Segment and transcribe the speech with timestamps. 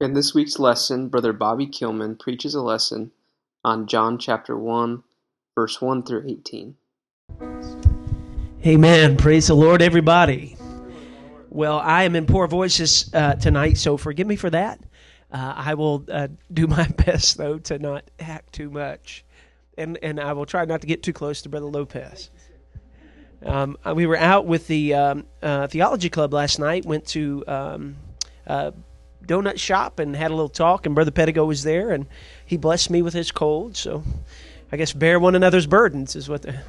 [0.00, 3.12] In this week's lesson, Brother Bobby Kilman preaches a lesson
[3.62, 5.02] on John chapter 1,
[5.54, 6.74] verse 1 through 18.
[8.64, 9.18] Amen.
[9.18, 10.56] Praise the Lord, everybody.
[11.50, 14.80] Well, I am in poor voices uh, tonight, so forgive me for that.
[15.30, 19.22] Uh, I will uh, do my best, though, to not hack too much.
[19.76, 22.30] And, and I will try not to get too close to Brother Lopez.
[23.44, 26.86] Um, uh, we were out with the um, uh, theology club last night.
[26.86, 27.96] Went to um,
[28.46, 28.70] uh,
[29.24, 30.86] donut shop and had a little talk.
[30.86, 32.06] And Brother Pedigo was there, and
[32.44, 33.76] he blessed me with his cold.
[33.76, 34.02] So
[34.72, 36.60] I guess bear one another's burdens is what the.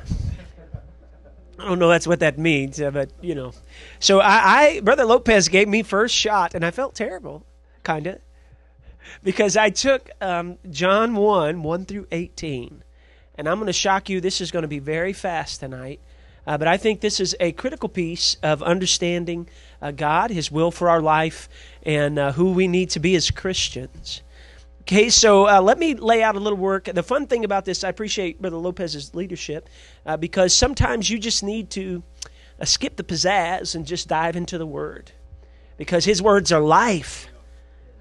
[1.59, 3.53] I don't know that's what that means, uh, but you know.
[3.99, 7.45] So I, I, Brother Lopez gave me first shot, and I felt terrible,
[7.83, 8.19] kind of,
[9.23, 12.83] because I took um, John one one through eighteen,
[13.35, 14.19] and I'm going to shock you.
[14.19, 15.99] This is going to be very fast tonight.
[16.47, 19.47] Uh, but I think this is a critical piece of understanding
[19.81, 21.49] uh, God, His will for our life,
[21.83, 24.21] and uh, who we need to be as Christians.
[24.81, 26.85] Okay, so uh, let me lay out a little work.
[26.85, 29.69] The fun thing about this, I appreciate Brother Lopez's leadership
[30.05, 32.03] uh, because sometimes you just need to
[32.59, 35.11] uh, skip the pizzazz and just dive into the Word
[35.77, 37.27] because His words are life.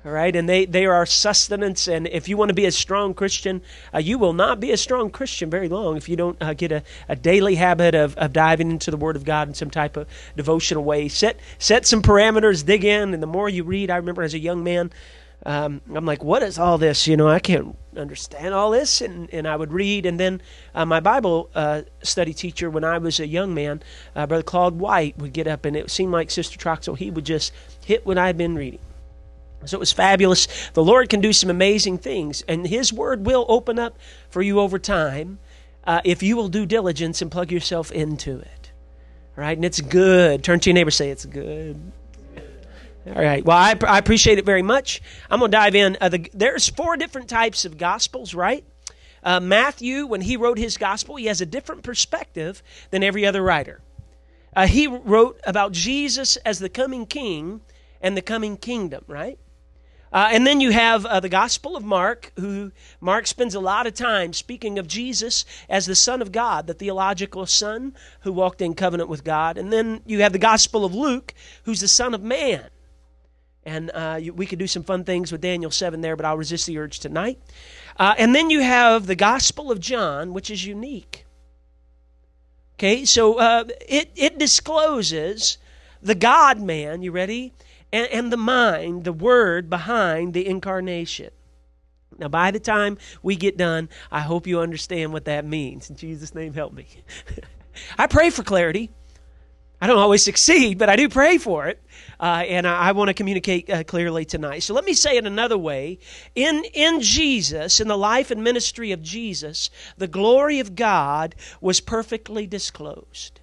[0.03, 1.87] All right, and they, they are sustenance.
[1.87, 3.61] And if you want to be a strong Christian,
[3.93, 6.73] uh, you will not be a strong Christian very long if you don't uh, get
[6.73, 9.99] a, a daily habit of, of diving into the Word of God in some type
[9.99, 11.09] of devotional way.
[11.09, 14.39] Set, set some parameters, dig in, and the more you read, I remember as a
[14.39, 14.91] young man,
[15.45, 17.07] um, I'm like, what is all this?
[17.07, 19.03] You know, I can't understand all this.
[19.03, 20.07] And, and I would read.
[20.07, 20.41] And then
[20.75, 23.83] uh, my Bible uh, study teacher, when I was a young man,
[24.17, 27.27] uh, Brother Claude White, would get up, and it seemed like Sister Troxel, he would
[27.27, 27.53] just
[27.85, 28.81] hit what I'd been reading.
[29.65, 30.71] So it was fabulous.
[30.73, 33.99] The Lord can do some amazing things, and His Word will open up
[34.31, 35.39] for you over time
[35.85, 38.73] uh, if you will do diligence and plug yourself into it.
[39.37, 40.43] All right, and it's good.
[40.43, 41.93] Turn to your neighbor, say it's good.
[43.07, 43.43] All right.
[43.45, 45.01] Well, I, I appreciate it very much.
[45.31, 45.97] I'm going to dive in.
[46.01, 48.63] Uh, the, there's four different types of gospels, right?
[49.23, 53.43] Uh, Matthew, when he wrote his gospel, he has a different perspective than every other
[53.43, 53.81] writer.
[54.55, 57.63] Uh, he wrote about Jesus as the coming king
[58.03, 59.39] and the coming kingdom, right?
[60.13, 63.87] Uh, and then you have uh, the Gospel of Mark, who Mark spends a lot
[63.87, 68.61] of time speaking of Jesus as the Son of God, the theological Son who walked
[68.61, 69.57] in covenant with God.
[69.57, 71.33] And then you have the Gospel of Luke,
[71.65, 72.69] who's the Son of Man.
[73.65, 76.37] And uh, you, we could do some fun things with Daniel 7 there, but I'll
[76.37, 77.39] resist the urge tonight.
[77.97, 81.27] Uh, and then you have the Gospel of John, which is unique.
[82.75, 85.59] Okay, so uh, it, it discloses
[86.03, 87.53] the God man, you ready?
[87.93, 91.31] And, and the mind, the word behind the incarnation.
[92.19, 95.91] Now, by the time we get done, I hope you understand what that means.
[95.91, 96.87] In Jesus' name, help me.
[97.99, 98.91] I pray for clarity.
[99.81, 101.83] I don't always succeed, but I do pray for it.
[102.19, 104.59] Uh, and I, I want to communicate uh, clearly tonight.
[104.63, 105.99] So let me say it another way.
[106.35, 111.81] In, in Jesus, in the life and ministry of Jesus, the glory of God was
[111.81, 113.40] perfectly disclosed.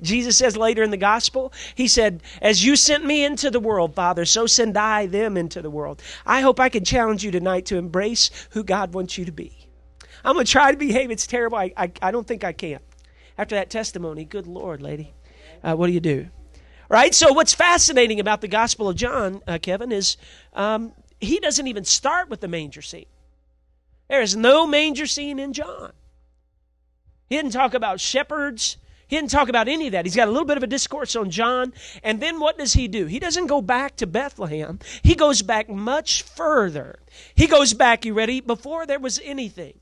[0.00, 3.94] Jesus says later in the gospel, He said, As you sent me into the world,
[3.94, 6.02] Father, so send I them into the world.
[6.26, 9.68] I hope I can challenge you tonight to embrace who God wants you to be.
[10.24, 11.10] I'm going to try to behave.
[11.10, 11.58] It's terrible.
[11.58, 12.80] I, I, I, don't think I can.
[13.36, 15.12] After that testimony, good Lord, lady,
[15.64, 16.28] uh, what do you do?
[16.88, 17.14] Right?
[17.14, 20.16] So, what's fascinating about the Gospel of John, uh, Kevin, is
[20.52, 23.06] um, he doesn't even start with the manger scene.
[24.08, 25.92] There is no manger scene in John.
[27.28, 28.76] He didn't talk about shepherds.
[29.12, 30.06] He didn't talk about any of that.
[30.06, 31.74] He's got a little bit of a discourse on John.
[32.02, 33.04] And then what does he do?
[33.04, 34.78] He doesn't go back to Bethlehem.
[35.02, 36.98] He goes back much further.
[37.34, 38.40] He goes back, you ready?
[38.40, 39.78] Before there was anything.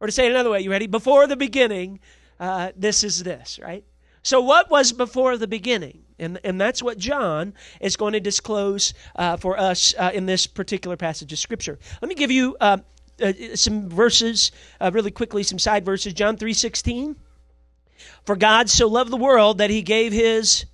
[0.00, 0.86] Or to say it another way, you ready?
[0.86, 1.98] Before the beginning,
[2.38, 3.84] uh, this is this, right?
[4.22, 6.02] So, what was before the beginning?
[6.18, 10.46] And, and that's what John is going to disclose uh, for us uh, in this
[10.46, 11.78] particular passage of Scripture.
[12.02, 12.76] Let me give you uh,
[13.18, 16.12] uh, some verses uh, really quickly, some side verses.
[16.12, 17.16] John 3 16.
[18.24, 20.66] For God so loved the world that he gave his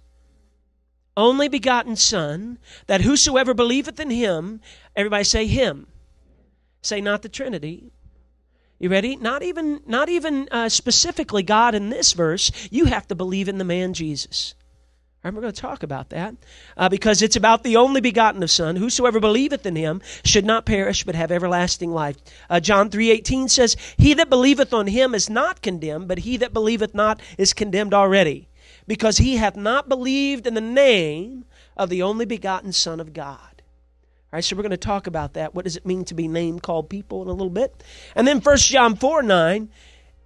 [1.17, 4.61] only begotten Son, that whosoever believeth in him,
[4.97, 5.87] everybody say him.
[6.81, 7.93] Say not the Trinity.
[8.79, 9.15] You ready?
[9.15, 12.51] Not even, not even uh, specifically God in this verse.
[12.71, 14.55] You have to believe in the man Jesus.
[15.25, 16.35] And we're going to talk about that
[16.77, 18.75] uh, because it's about the only begotten of Son.
[18.75, 22.17] Whosoever believeth in him should not perish but have everlasting life.
[22.51, 26.53] Uh, John 3.18 says, He that believeth on him is not condemned, but he that
[26.53, 28.49] believeth not is condemned already,
[28.89, 31.45] because he hath not believed in the name
[31.77, 33.39] of the only begotten Son of God.
[34.33, 35.55] All right, so we're going to talk about that.
[35.55, 37.85] What does it mean to be named, called people in a little bit?
[38.17, 39.69] And then 1 John 4 9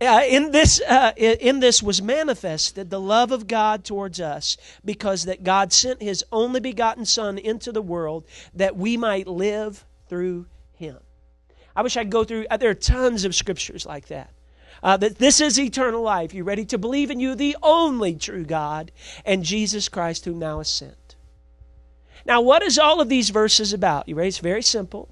[0.00, 5.24] uh, in this uh, in this was manifested the love of God towards us because
[5.24, 10.46] that God sent his only begotten son into the world that we might live through
[10.74, 10.98] him.
[11.74, 14.30] I wish I could go through uh, there are tons of scriptures like that.
[14.82, 16.34] Uh, that this is eternal life.
[16.34, 18.92] You ready to believe in you, the only true God,
[19.24, 21.16] and Jesus Christ, whom thou hast sent.
[22.26, 24.08] Now, what is all of these verses about?
[24.08, 24.28] You ready?
[24.28, 25.08] It's very simple.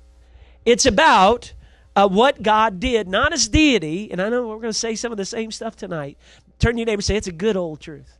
[0.67, 1.55] It's about
[1.97, 5.13] uh, what God did, not as deity, and I know we're going to say some
[5.13, 6.19] of the same stuff tonight.
[6.59, 8.19] Turn to your neighbor and say, It's a good old truth.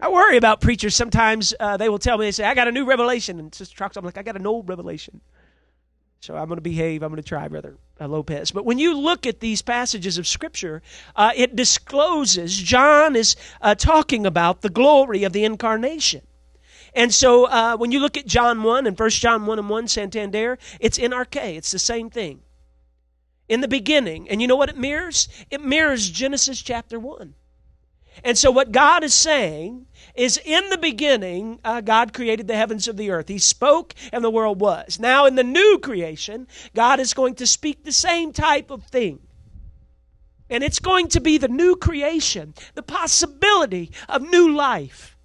[0.00, 0.94] I worry about preachers.
[0.94, 3.40] Sometimes uh, they will tell me, they say, I got a new revelation.
[3.40, 5.20] And Sister Trox, I'm like, I got an old revelation.
[6.20, 7.02] So I'm going to behave.
[7.02, 8.50] I'm going to try, Brother uh, Lopez.
[8.52, 10.82] But when you look at these passages of Scripture,
[11.16, 16.22] uh, it discloses, John is uh, talking about the glory of the incarnation.
[16.94, 19.88] And so uh, when you look at John 1 and 1 John 1 and 1,
[19.88, 21.56] Santander, it's en archē.
[21.56, 22.40] It's the same thing
[23.48, 24.28] in the beginning.
[24.28, 25.28] And you know what it mirrors?
[25.50, 27.34] It mirrors Genesis chapter 1.
[28.24, 32.88] And so, what God is saying is in the beginning, uh, God created the heavens
[32.88, 33.28] of the earth.
[33.28, 34.98] He spoke, and the world was.
[34.98, 39.20] Now, in the new creation, God is going to speak the same type of thing.
[40.50, 45.16] And it's going to be the new creation, the possibility of new life.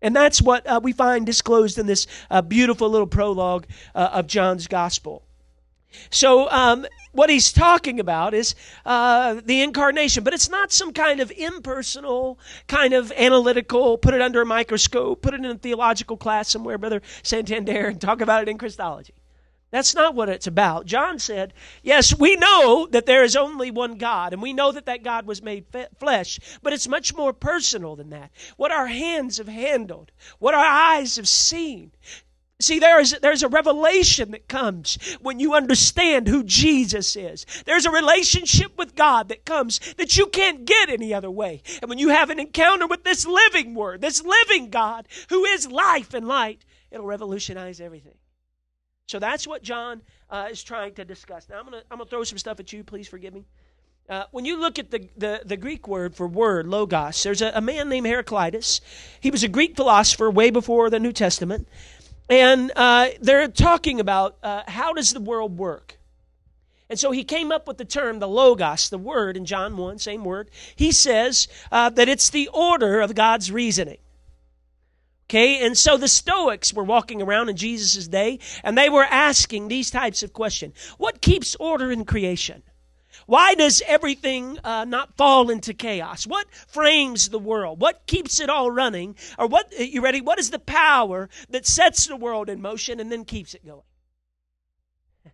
[0.00, 4.26] And that's what uh, we find disclosed in this uh, beautiful little prologue uh, of
[4.26, 5.24] John's gospel.
[6.10, 8.54] So, um, what he's talking about is
[8.86, 12.38] uh, the incarnation, but it's not some kind of impersonal,
[12.68, 16.78] kind of analytical, put it under a microscope, put it in a theological class somewhere,
[16.78, 19.14] Brother Santander, and talk about it in Christology.
[19.70, 20.86] That's not what it's about.
[20.86, 24.86] John said, Yes, we know that there is only one God, and we know that
[24.86, 25.66] that God was made
[25.98, 28.32] flesh, but it's much more personal than that.
[28.56, 30.10] What our hands have handled,
[30.40, 31.92] what our eyes have seen,
[32.60, 37.46] See, there is, there's a revelation that comes when you understand who Jesus is.
[37.64, 41.62] There's a relationship with God that comes that you can't get any other way.
[41.80, 45.70] And when you have an encounter with this living Word, this living God who is
[45.70, 48.18] life and light, it'll revolutionize everything.
[49.06, 51.48] So that's what John uh, is trying to discuss.
[51.48, 52.84] Now, I'm going to I'm gonna throw some stuff at you.
[52.84, 53.44] Please forgive me.
[54.08, 57.52] Uh, when you look at the, the, the, Greek word for word, logos, there's a,
[57.54, 58.80] a man named Heraclitus.
[59.20, 61.68] He was a Greek philosopher way before the New Testament.
[62.30, 65.98] And uh, they're talking about uh, how does the world work?
[66.88, 69.98] And so he came up with the term, the logos, the word in John 1,
[69.98, 70.50] same word.
[70.74, 73.98] He says uh, that it's the order of God's reasoning.
[75.28, 79.68] Okay, and so the Stoics were walking around in Jesus' day, and they were asking
[79.68, 82.64] these types of questions What keeps order in creation?
[83.30, 86.26] Why does everything uh, not fall into chaos?
[86.26, 87.80] What frames the world?
[87.80, 89.14] What keeps it all running?
[89.38, 90.20] Or what, uh, you ready?
[90.20, 93.82] What is the power that sets the world in motion and then keeps it going?
[95.24, 95.32] All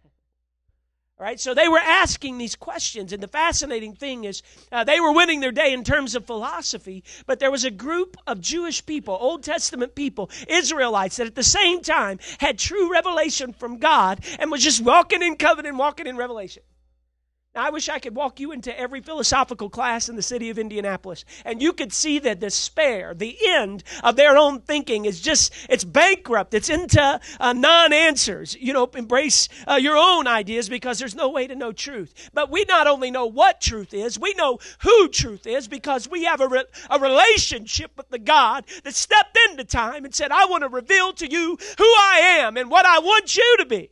[1.21, 5.13] right, so they were asking these questions, and the fascinating thing is uh, they were
[5.13, 9.17] winning their day in terms of philosophy, but there was a group of Jewish people,
[9.19, 14.51] Old Testament people, Israelites, that at the same time had true revelation from God and
[14.51, 16.63] was just walking in covenant, walking in revelation.
[17.57, 21.25] I wish I could walk you into every philosophical class in the city of Indianapolis
[21.45, 25.85] and you could see the despair, the end of their own thinking is just, it's
[25.85, 26.55] bankrupt.
[26.55, 28.57] It's into uh, non answers.
[28.59, 32.31] You know, embrace uh, your own ideas because there's no way to know truth.
[32.33, 36.25] But we not only know what truth is, we know who truth is because we
[36.25, 40.47] have a, re- a relationship with the God that stepped into time and said, I
[40.47, 43.91] want to reveal to you who I am and what I want you to be.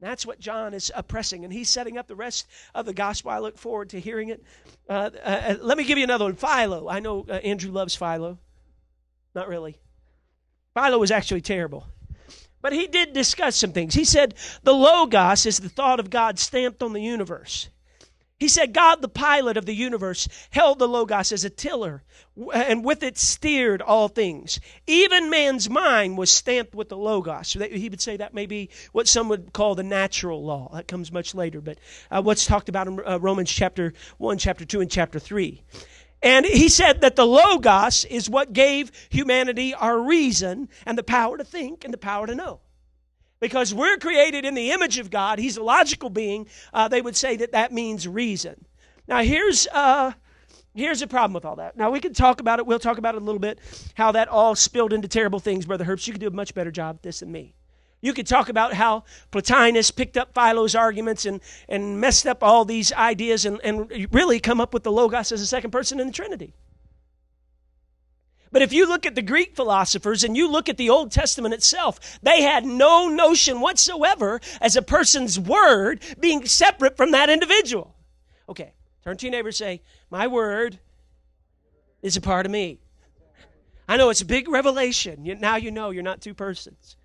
[0.00, 3.30] That's what John is oppressing, and he's setting up the rest of the gospel.
[3.30, 4.42] I look forward to hearing it.
[4.88, 6.88] Uh, uh, uh let me give you another one Philo.
[6.88, 8.38] I know uh, Andrew loves Philo.
[9.34, 9.78] Not really.
[10.74, 11.86] Philo was actually terrible.
[12.60, 13.94] But he did discuss some things.
[13.94, 17.68] He said the Logos is the thought of God stamped on the universe.
[18.38, 22.02] He said, God, the pilot of the universe, held the Logos as a tiller,
[22.52, 24.60] and with it steered all things.
[24.86, 27.54] Even man's mind was stamped with the Logos.
[27.54, 30.70] He would say that may be what some would call the natural law.
[30.74, 31.78] That comes much later, but
[32.10, 35.62] uh, what's talked about in uh, Romans chapter 1, chapter 2, and chapter 3.
[36.22, 41.38] And he said that the Logos is what gave humanity our reason and the power
[41.38, 42.60] to think and the power to know
[43.40, 45.38] because we're created in the image of God.
[45.38, 46.46] He's a logical being.
[46.72, 48.64] Uh, they would say that that means reason.
[49.08, 50.12] Now, here's uh,
[50.74, 51.76] here's the problem with all that.
[51.76, 52.66] Now, we can talk about it.
[52.66, 53.58] We'll talk about it a little bit.
[53.94, 56.06] How that all spilled into terrible things, Brother Herbst.
[56.06, 57.54] You could do a much better job at this than me.
[58.02, 62.64] You could talk about how Plotinus picked up Philo's arguments and, and messed up all
[62.64, 66.06] these ideas and, and really come up with the Logos as a second person in
[66.06, 66.52] the Trinity.
[68.56, 71.52] But if you look at the Greek philosophers and you look at the Old Testament
[71.52, 77.94] itself, they had no notion whatsoever as a person's word being separate from that individual.
[78.48, 78.72] Okay,
[79.06, 80.78] Turn to your neighbor and say, My word
[82.00, 82.80] is a part of me.
[83.86, 85.36] I know it's a big revelation.
[85.38, 86.96] Now you know you're not two persons.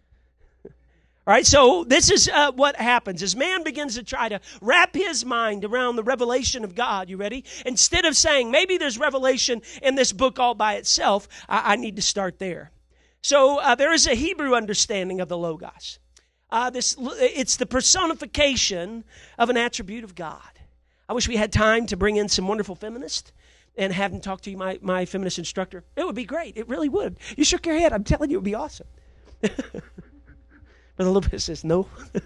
[1.27, 4.95] All right, so this is uh, what happens as man begins to try to wrap
[4.95, 7.11] his mind around the revelation of God.
[7.11, 7.45] You ready?
[7.63, 11.95] Instead of saying maybe there's revelation in this book all by itself, I, I need
[11.97, 12.71] to start there.
[13.21, 15.99] So uh, there is a Hebrew understanding of the Logos.
[16.49, 19.03] Uh, this it's the personification
[19.37, 20.59] of an attribute of God.
[21.07, 23.31] I wish we had time to bring in some wonderful feminists
[23.77, 25.83] and have them talk to you, my, my feminist instructor.
[25.95, 26.57] It would be great.
[26.57, 27.17] It really would.
[27.37, 27.93] You shook your head.
[27.93, 28.87] I'm telling you, it would be awesome.
[31.01, 31.87] Brother Lopez says, no.
[32.15, 32.21] All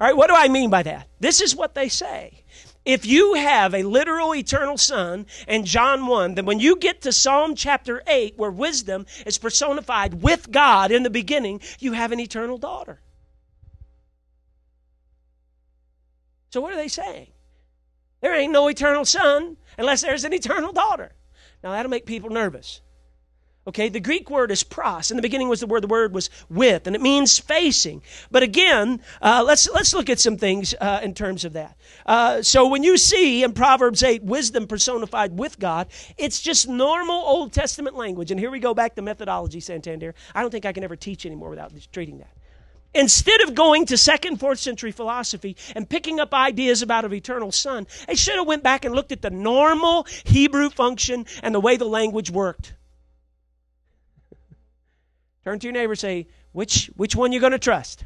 [0.00, 1.08] right, what do I mean by that?
[1.20, 2.42] This is what they say.
[2.84, 7.12] If you have a literal eternal son in John 1, then when you get to
[7.12, 12.20] Psalm chapter 8, where wisdom is personified with God in the beginning, you have an
[12.20, 13.00] eternal daughter.
[16.50, 17.28] So, what are they saying?
[18.20, 21.12] There ain't no eternal son unless there's an eternal daughter.
[21.62, 22.80] Now, that'll make people nervous.
[23.68, 25.10] Okay, the Greek word is pros.
[25.10, 25.82] In the beginning was the word.
[25.82, 28.00] The word was with, and it means facing.
[28.30, 31.76] But again, uh, let's let's look at some things uh, in terms of that.
[32.06, 37.16] Uh, so when you see in Proverbs eight wisdom personified with God, it's just normal
[37.16, 38.30] Old Testament language.
[38.30, 40.14] And here we go back to methodology, Santander.
[40.32, 42.30] I don't think I can ever teach anymore without treating that.
[42.94, 47.50] Instead of going to second, fourth century philosophy and picking up ideas about an eternal
[47.50, 51.60] son, they should have went back and looked at the normal Hebrew function and the
[51.60, 52.74] way the language worked.
[55.46, 58.04] Turn to your neighbor say, which, which one you going to trust?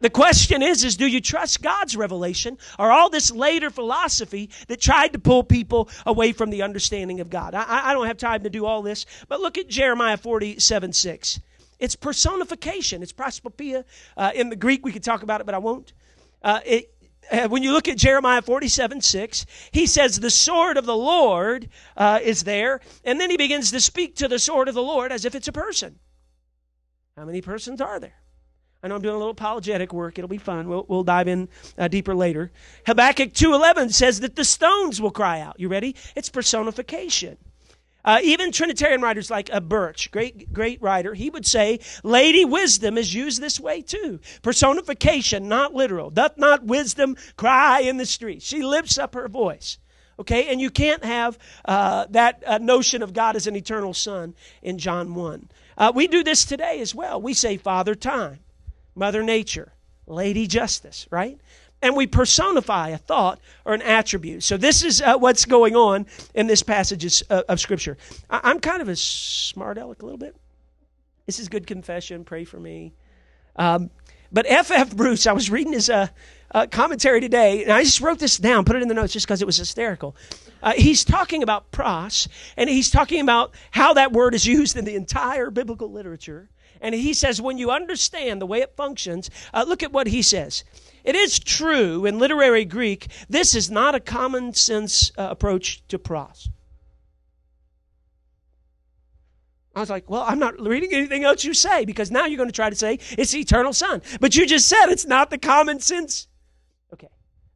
[0.00, 4.78] The question is, is do you trust God's revelation or all this later philosophy that
[4.78, 7.54] tried to pull people away from the understanding of God?
[7.54, 11.40] I, I don't have time to do all this, but look at Jeremiah 47 6.
[11.78, 13.02] It's personification.
[13.02, 13.86] It's prosopopoeia.
[14.14, 15.94] Uh, in the Greek, we could talk about it, but I won't.
[16.42, 16.94] Uh, it,
[17.32, 21.70] uh, when you look at Jeremiah 47 6, he says, The sword of the Lord
[21.96, 22.82] uh, is there.
[23.04, 25.48] And then he begins to speak to the sword of the Lord as if it's
[25.48, 25.98] a person.
[27.16, 28.20] How many persons are there?
[28.82, 30.18] I know I'm doing a little apologetic work.
[30.18, 30.68] It'll be fun.
[30.68, 32.52] We'll, we'll dive in uh, deeper later.
[32.84, 35.58] Habakkuk 2.11 says that the stones will cry out.
[35.58, 35.96] You ready?
[36.14, 37.38] It's personification.
[38.04, 42.98] Uh, even Trinitarian writers like uh, Birch, great great writer, he would say, "Lady wisdom
[42.98, 44.20] is used this way too.
[44.42, 46.10] Personification, not literal.
[46.10, 48.46] Doth not wisdom cry in the streets?
[48.46, 49.78] She lifts up her voice."
[50.18, 54.34] Okay, and you can't have uh, that uh, notion of God as an eternal Son
[54.62, 55.48] in John one.
[55.76, 57.20] Uh, we do this today as well.
[57.20, 58.38] We say Father Time,
[58.94, 59.72] Mother Nature,
[60.06, 61.38] Lady Justice, right?
[61.82, 64.42] And we personify a thought or an attribute.
[64.42, 67.98] So this is uh, what's going on in this passage of, of Scripture.
[68.30, 70.34] I, am kind of a smart aleck a little bit.
[71.26, 72.24] This is good confession.
[72.24, 72.94] Pray for me.
[73.56, 73.90] Um,
[74.32, 74.70] but F.F.
[74.70, 74.96] F.
[74.96, 76.08] Bruce, I was reading his uh,
[76.50, 79.26] uh, commentary today, and I just wrote this down, put it in the notes just
[79.26, 80.16] because it was hysterical.
[80.62, 84.84] Uh, he's talking about pros, and he's talking about how that word is used in
[84.84, 86.48] the entire biblical literature.
[86.80, 90.22] And he says, when you understand the way it functions, uh, look at what he
[90.22, 90.64] says.
[91.04, 95.98] It is true in literary Greek, this is not a common sense uh, approach to
[95.98, 96.50] pros.
[99.76, 102.48] I was like, well, I'm not reading anything else you say because now you're going
[102.48, 104.00] to try to say it's the eternal Son.
[104.20, 106.28] But you just said it's not the common sense
[106.92, 107.08] Okay.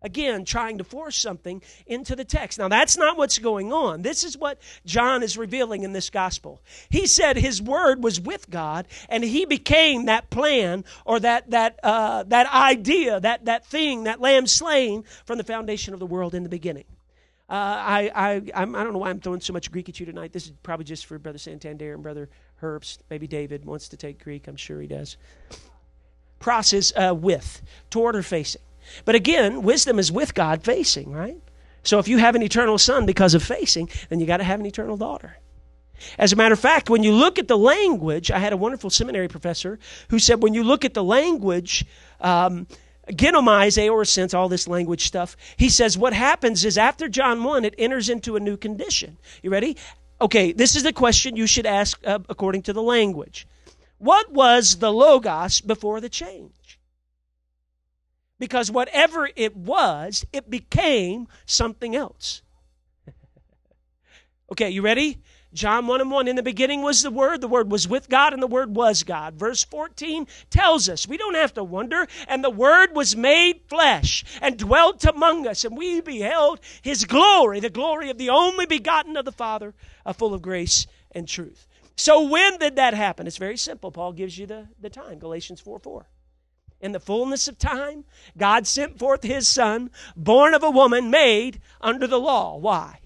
[0.02, 2.58] Again, trying to force something into the text.
[2.58, 4.02] Now, that's not what's going on.
[4.02, 6.62] This is what John is revealing in this gospel.
[6.88, 11.78] He said his word was with God, and he became that plan or that, that,
[11.82, 16.34] uh, that idea, that, that thing, that lamb slain from the foundation of the world
[16.34, 16.84] in the beginning.
[17.50, 19.98] Uh, I, I, I'm, I do not know why I'm throwing so much Greek at
[19.98, 20.32] you tonight.
[20.32, 22.28] This is probably just for Brother Santander and Brother
[22.62, 22.98] Herbst.
[23.10, 24.46] Maybe David wants to take Greek.
[24.46, 25.16] I'm sure he does.
[26.38, 28.62] Process uh, with, toward or facing.
[29.04, 31.38] But again, wisdom is with God facing, right?
[31.82, 34.60] So if you have an eternal son because of facing, then you got to have
[34.60, 35.36] an eternal daughter.
[36.18, 38.90] As a matter of fact, when you look at the language, I had a wonderful
[38.90, 41.84] seminary professor who said when you look at the language,
[42.20, 42.68] um,
[43.12, 47.74] genomize, aorist all this language stuff, he says what happens is after John 1, it
[47.78, 49.18] enters into a new condition.
[49.42, 49.76] You ready?
[50.20, 53.46] Okay, this is the question you should ask uh, according to the language.
[53.98, 56.52] What was the Logos before the change?
[58.40, 62.42] because whatever it was, it became something else.
[64.52, 65.18] okay, you ready?
[65.52, 68.32] John 1 and 1, in the beginning was the Word, the Word was with God,
[68.32, 69.34] and the Word was God.
[69.34, 74.24] Verse 14 tells us, we don't have to wonder, and the Word was made flesh
[74.40, 79.16] and dwelt among us, and we beheld His glory, the glory of the only begotten
[79.16, 79.74] of the Father,
[80.14, 81.66] full of grace and truth.
[81.96, 83.26] So when did that happen?
[83.26, 83.90] It's very simple.
[83.90, 86.06] Paul gives you the, the time, Galatians 4 4.
[86.80, 88.04] In the fullness of time,
[88.38, 92.56] God sent forth his son, born of a woman, made under the law.
[92.56, 92.99] Why?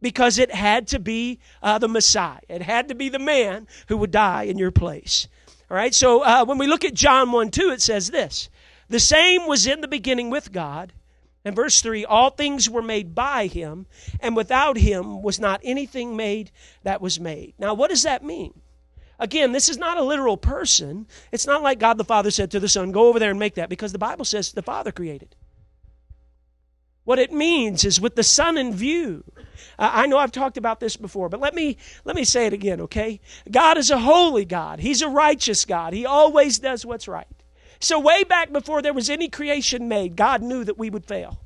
[0.00, 2.38] Because it had to be uh, the Messiah.
[2.48, 5.26] It had to be the man who would die in your place.
[5.70, 8.48] All right, so uh, when we look at John 1 2, it says this
[8.88, 10.92] The same was in the beginning with God.
[11.44, 13.86] And verse 3 All things were made by him,
[14.20, 16.50] and without him was not anything made
[16.82, 17.54] that was made.
[17.58, 18.60] Now, what does that mean?
[19.18, 21.06] Again, this is not a literal person.
[21.32, 23.54] It's not like God the Father said to the Son, Go over there and make
[23.54, 25.34] that, because the Bible says the Father created.
[27.08, 29.24] What it means is with the Son in view.
[29.78, 32.82] I know I've talked about this before, but let me let me say it again,
[32.82, 33.18] okay?
[33.50, 34.80] God is a holy God.
[34.80, 35.94] He's a righteous God.
[35.94, 37.26] He always does what's right.
[37.80, 41.40] So way back before there was any creation made, God knew that we would fail.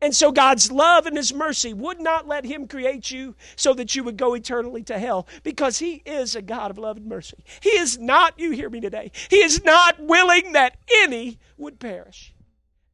[0.00, 3.94] And so God's love and His mercy would not let Him create you so that
[3.94, 7.44] you would go eternally to hell because He is a God of love and mercy.
[7.60, 12.32] He is not, you hear me today, He is not willing that any would perish.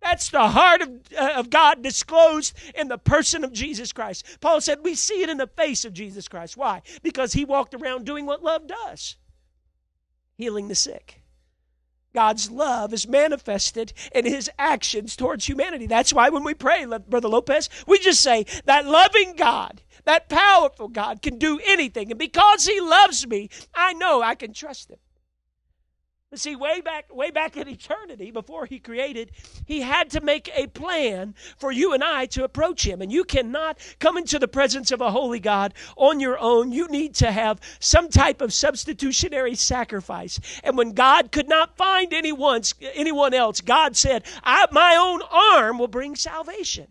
[0.01, 4.25] That's the heart of, uh, of God disclosed in the person of Jesus Christ.
[4.41, 6.57] Paul said we see it in the face of Jesus Christ.
[6.57, 6.83] Why?
[7.03, 9.17] Because He walked around doing what love does
[10.37, 11.21] healing the sick
[12.15, 15.87] God's love is manifested in his actions towards humanity.
[15.87, 20.89] That's why when we pray, Brother Lopez, we just say that loving God, that powerful
[20.89, 22.11] God can do anything.
[22.11, 24.99] And because he loves me, I know I can trust him.
[26.31, 29.31] But see, way back, way back in eternity, before he created,
[29.65, 33.01] he had to make a plan for you and I to approach him.
[33.01, 36.71] And you cannot come into the presence of a holy God on your own.
[36.71, 40.39] You need to have some type of substitutionary sacrifice.
[40.63, 42.61] And when God could not find anyone,
[42.95, 46.89] anyone else, God said, My own arm will bring salvation.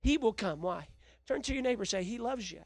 [0.00, 0.62] He will come.
[0.62, 0.88] Why?
[1.26, 2.62] Turn to your neighbor say, He loves you.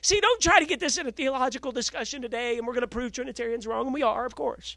[0.00, 2.88] See, don't try to get this in a theological discussion today and we're going to
[2.88, 4.76] prove Trinitarians wrong, and we are, of course.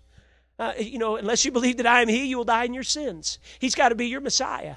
[0.59, 2.83] Uh, you know, unless you believe that I am He, you will die in your
[2.83, 3.39] sins.
[3.59, 4.75] He's got to be your Messiah.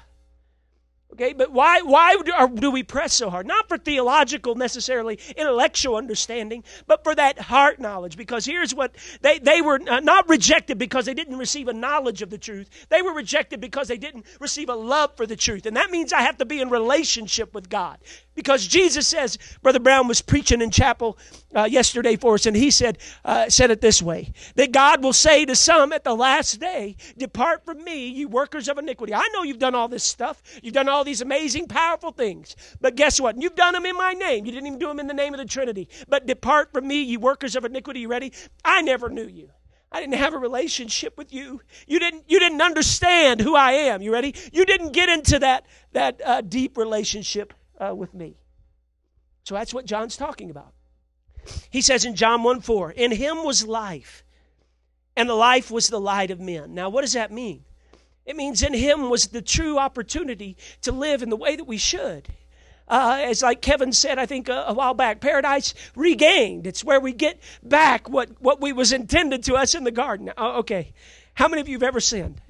[1.13, 2.17] Okay, but why, why
[2.55, 3.47] do we press so hard?
[3.47, 8.17] Not for theological, necessarily intellectual understanding, but for that heart knowledge.
[8.17, 12.31] Because here's what they, they were not rejected because they didn't receive a knowledge of
[12.31, 12.69] the truth.
[12.89, 15.65] They were rejected because they didn't receive a love for the truth.
[15.65, 17.99] And that means I have to be in relationship with God.
[18.35, 21.17] Because Jesus says, Brother Brown was preaching in chapel
[21.55, 25.13] uh, yesterday for us, and he said, uh, said it this way that God will
[25.13, 29.13] say to some at the last day, Depart from me, you workers of iniquity.
[29.13, 32.95] I know you've done all this stuff, you've done all these amazing, powerful things, but
[32.95, 33.41] guess what?
[33.41, 34.45] You've done them in my name.
[34.45, 35.87] You didn't even do them in the name of the Trinity.
[36.09, 38.01] But depart from me, you workers of iniquity.
[38.01, 38.33] You ready?
[38.65, 39.49] I never knew you.
[39.91, 41.61] I didn't have a relationship with you.
[41.87, 44.01] You didn't, you didn't understand who I am.
[44.01, 44.35] You ready?
[44.51, 48.37] You didn't get into that, that uh, deep relationship uh, with me.
[49.43, 50.73] So that's what John's talking about.
[51.69, 54.23] He says in John 1 4, In him was life,
[55.15, 56.73] and the life was the light of men.
[56.73, 57.63] Now, what does that mean?
[58.25, 61.77] It means in him was the true opportunity to live in the way that we
[61.77, 62.27] should.
[62.87, 66.67] Uh, as like Kevin said, I think a, a, while back, paradise regained.
[66.67, 70.31] It's where we get back what, what we was intended to us in the garden.
[70.37, 70.93] Uh, okay,
[71.33, 72.41] how many of you have ever sinned?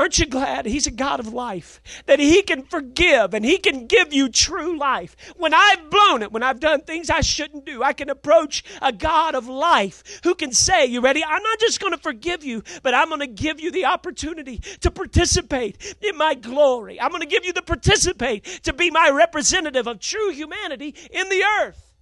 [0.00, 1.82] Aren't you glad He's a God of life?
[2.06, 5.14] That He can forgive and He can give you true life.
[5.36, 8.94] When I've blown it, when I've done things I shouldn't do, I can approach a
[8.94, 11.22] God of life who can say, You ready?
[11.22, 14.56] I'm not just going to forgive you, but I'm going to give you the opportunity
[14.80, 16.98] to participate in my glory.
[16.98, 21.28] I'm going to give you the participate to be my representative of true humanity in
[21.28, 21.94] the earth.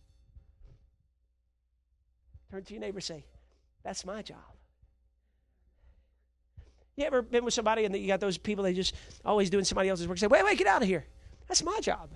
[2.52, 3.24] Turn to your neighbor say,
[3.82, 4.57] That's my job.
[6.98, 8.92] You ever been with somebody and you got those people they just
[9.24, 10.18] always doing somebody else's work?
[10.18, 11.04] Say, wait, wait, get out of here.
[11.46, 12.10] That's my job.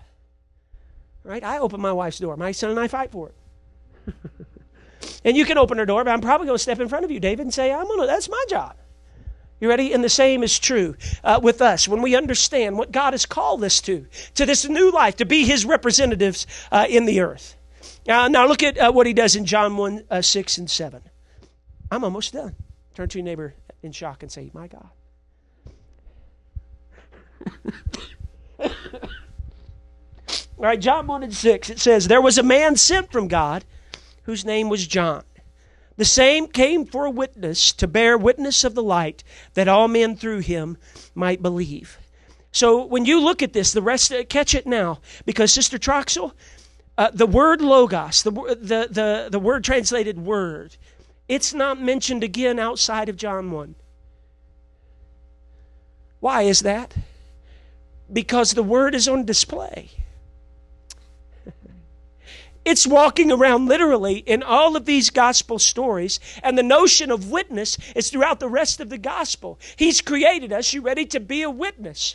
[1.23, 1.45] Right?
[1.45, 2.37] I open my wife's door.
[2.37, 4.15] My son and I fight for it.
[5.25, 7.13] and you can open her door, but I'm probably going to step in front of
[7.13, 8.09] you, David, and say, I'm gonna.
[8.09, 8.75] That's my job.
[9.61, 9.93] You ready?
[9.93, 13.63] And the same is true uh, with us when we understand what God has called
[13.63, 17.55] us to, to this new life, to be His representatives uh, in the earth.
[18.09, 21.03] Uh, now look at uh, what He does in John 1 uh, 6 and 7.
[21.93, 22.57] I'm almost done.
[22.95, 24.89] Turn to your neighbor in shock and say, My God.
[30.63, 33.65] All right, John 1 and 6, it says, There was a man sent from God
[34.25, 35.25] whose name was John.
[35.97, 40.17] The same came for a witness to bear witness of the light that all men
[40.17, 40.79] through him
[41.15, 41.99] might believe.
[42.53, 46.33] So when you look at this, the rest, uh, catch it now, because Sister Troxel,
[46.97, 50.77] uh, the word logos, the, the, the, the word translated word,
[51.33, 53.75] it's not mentioned again outside of John 1.
[56.21, 56.95] Why is that?
[58.13, 59.89] Because the Word is on display.
[62.65, 66.21] It's walking around literally in all of these gospel stories.
[66.45, 69.59] And the notion of witness is throughout the rest of the gospel.
[69.75, 72.15] He's created us, you ready, to be a witness.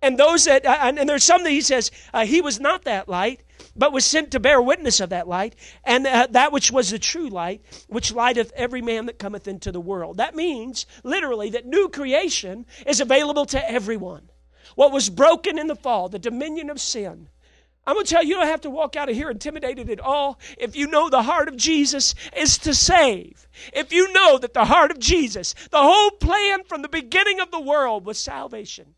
[0.00, 3.10] And those that, uh, and, there's some that he says, uh, he was not that
[3.10, 3.42] light,
[3.78, 6.98] but was sent to bear witness of that light, and uh, that which was the
[6.98, 10.18] true light, which lighteth every man that cometh into the world.
[10.18, 14.30] That means, literally, that new creation is available to everyone.
[14.74, 17.28] What was broken in the fall, the dominion of sin,
[17.88, 19.98] I'm going to tell you, you don't have to walk out of here intimidated at
[19.98, 23.48] all if you know the heart of Jesus is to save.
[23.72, 27.50] If you know that the heart of Jesus, the whole plan from the beginning of
[27.50, 28.94] the world was salvation.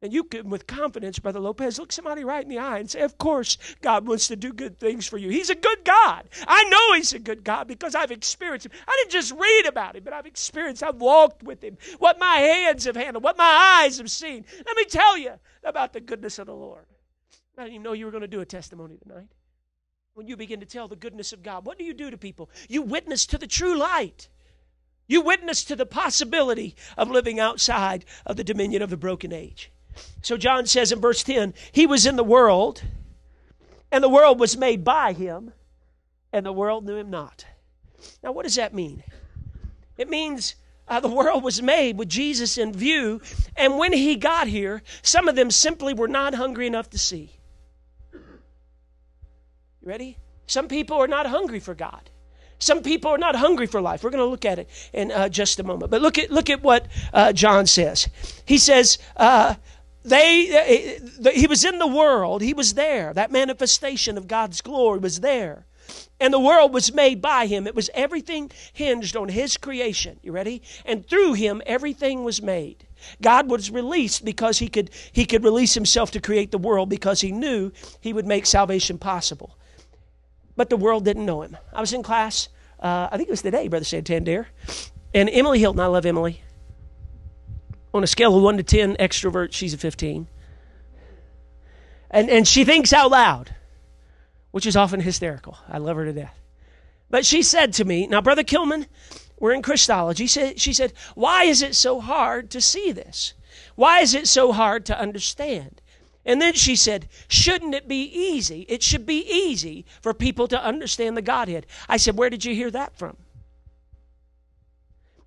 [0.00, 3.00] And you can, with confidence, Brother Lopez, look somebody right in the eye and say,
[3.00, 5.28] Of course, God wants to do good things for you.
[5.28, 6.28] He's a good God.
[6.46, 8.72] I know He's a good God because I've experienced Him.
[8.86, 12.36] I didn't just read about Him, but I've experienced, I've walked with Him, what my
[12.36, 14.44] hands have handled, what my eyes have seen.
[14.64, 15.32] Let me tell you
[15.64, 16.86] about the goodness of the Lord.
[17.56, 19.26] I didn't even know you were going to do a testimony tonight.
[20.14, 22.50] When you begin to tell the goodness of God, what do you do to people?
[22.68, 24.28] You witness to the true light.
[25.08, 29.72] You witness to the possibility of living outside of the dominion of the broken age.
[30.22, 32.82] So John says in verse 10 He was in the world,
[33.90, 35.52] and the world was made by him,
[36.32, 37.44] and the world knew him not.
[38.22, 39.02] Now, what does that mean?
[39.96, 40.54] It means
[40.86, 43.20] uh, the world was made with Jesus in view,
[43.56, 47.32] and when he got here, some of them simply were not hungry enough to see.
[48.12, 48.20] You
[49.82, 50.18] ready?
[50.46, 52.10] Some people are not hungry for God.
[52.58, 54.02] Some people are not hungry for life.
[54.02, 55.90] We're going to look at it in uh, just a moment.
[55.90, 58.08] But look at look at what uh, John says.
[58.44, 59.54] He says uh,
[60.04, 60.98] they
[61.34, 62.42] he was in the world.
[62.42, 63.12] He was there.
[63.12, 65.66] That manifestation of God's glory was there.
[66.20, 67.66] And the world was made by him.
[67.66, 70.18] It was everything hinged on his creation.
[70.22, 70.62] You ready?
[70.84, 72.86] And through him everything was made.
[73.22, 77.20] God was released because he could he could release himself to create the world because
[77.20, 79.58] he knew he would make salvation possible
[80.58, 81.56] but the world didn't know him.
[81.72, 82.48] I was in class,
[82.80, 84.48] uh, I think it was today, Brother Santander,
[85.14, 86.42] and Emily Hilton, I love Emily.
[87.94, 90.26] On a scale of 1 to 10, extrovert, she's a 15.
[92.10, 93.54] And, and she thinks out loud,
[94.50, 95.58] which is often hysterical.
[95.68, 96.38] I love her to death.
[97.10, 98.86] But she said to me, now, Brother Kilman,
[99.38, 100.26] we're in Christology.
[100.26, 103.34] She said, Why is it so hard to see this?
[103.76, 105.80] Why is it so hard to understand?
[106.24, 108.66] And then she said, Shouldn't it be easy?
[108.68, 111.66] It should be easy for people to understand the Godhead.
[111.88, 113.16] I said, Where did you hear that from?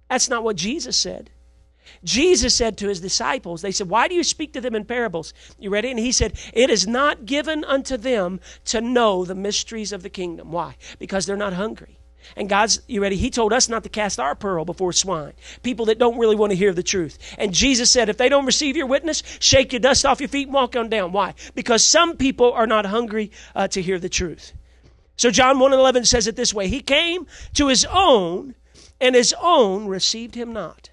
[0.09, 1.29] That's not what Jesus said.
[2.03, 5.33] Jesus said to his disciples, They said, Why do you speak to them in parables?
[5.59, 5.89] You ready?
[5.89, 10.09] And he said, It is not given unto them to know the mysteries of the
[10.09, 10.51] kingdom.
[10.51, 10.75] Why?
[10.99, 11.97] Because they're not hungry.
[12.35, 13.17] And God's, you ready?
[13.17, 16.51] He told us not to cast our pearl before swine, people that don't really want
[16.51, 17.17] to hear the truth.
[17.37, 20.47] And Jesus said, if they don't receive your witness, shake your dust off your feet
[20.47, 21.11] and walk on down.
[21.11, 21.33] Why?
[21.55, 24.53] Because some people are not hungry uh, to hear the truth.
[25.17, 28.55] So John 1 11 says it this way He came to his own,
[28.99, 30.90] and his own received him not.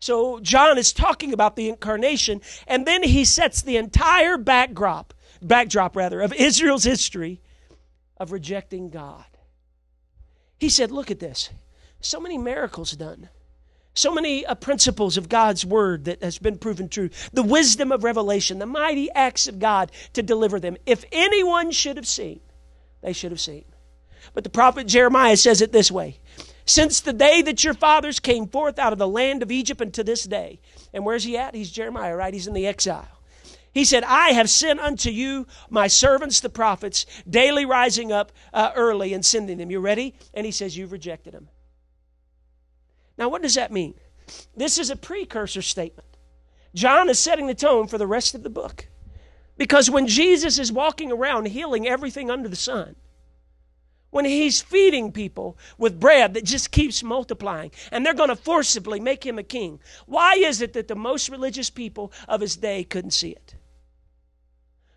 [0.00, 5.94] So John is talking about the incarnation, and then he sets the entire backdrop, backdrop
[5.94, 7.42] rather, of Israel's history
[8.16, 9.24] of rejecting God.
[10.58, 11.50] He said, Look at this.
[12.00, 13.28] So many miracles done.
[13.92, 17.10] So many uh, principles of God's word that has been proven true.
[17.32, 20.76] The wisdom of revelation, the mighty acts of God to deliver them.
[20.86, 22.40] If anyone should have seen,
[23.02, 23.64] they should have seen.
[24.32, 26.20] But the prophet Jeremiah says it this way
[26.70, 30.04] Since the day that your fathers came forth out of the land of Egypt unto
[30.04, 30.60] this day.
[30.94, 31.52] And where's he at?
[31.52, 32.32] He's Jeremiah, right?
[32.32, 33.08] He's in the exile.
[33.74, 38.70] He said, I have sent unto you my servants, the prophets, daily rising up uh,
[38.76, 39.72] early and sending them.
[39.72, 40.14] You ready?
[40.32, 41.48] And he says, You've rejected them.
[43.18, 43.94] Now, what does that mean?
[44.56, 46.16] This is a precursor statement.
[46.72, 48.86] John is setting the tone for the rest of the book.
[49.58, 52.94] Because when Jesus is walking around healing everything under the sun,
[54.10, 59.00] when he's feeding people with bread that just keeps multiplying and they're going to forcibly
[59.00, 62.84] make him a king, why is it that the most religious people of his day
[62.84, 63.54] couldn't see it?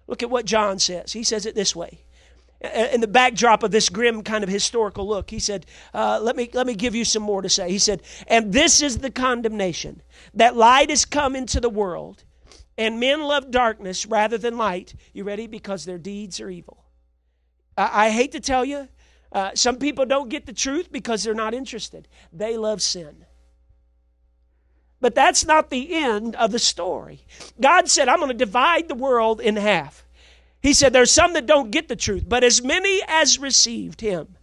[0.08, 1.14] Look at what John says.
[1.14, 2.02] He says it this way.
[2.92, 6.50] In the backdrop of this grim kind of historical look, he said, uh, let, me,
[6.54, 7.70] let me give you some more to say.
[7.70, 10.02] He said, And this is the condemnation
[10.34, 12.24] that light has come into the world,
[12.78, 14.96] and men love darkness rather than light.
[15.12, 15.46] You ready?
[15.46, 16.86] Because their deeds are evil.
[17.78, 18.88] I, I hate to tell you,
[19.34, 22.08] uh, some people don't get the truth because they're not interested.
[22.32, 23.26] They love sin.
[25.02, 27.26] But that's not the end of the story.
[27.60, 30.06] God said, I'm going to divide the world in half.
[30.62, 34.38] He said, There's some that don't get the truth, but as many as received him,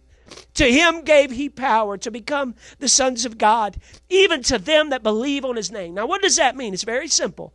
[0.53, 3.77] to him gave he power to become the sons of God,
[4.09, 5.95] even to them that believe on his name.
[5.95, 6.73] Now, what does that mean?
[6.73, 7.53] It's very simple.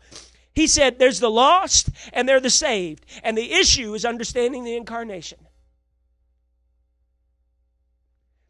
[0.53, 3.05] He said, There's the lost and they're the saved.
[3.23, 5.39] And the issue is understanding the incarnation.